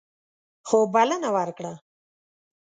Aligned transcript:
خو 0.67 0.77
بلنه 0.93 1.29
ورکړه. 1.37 1.73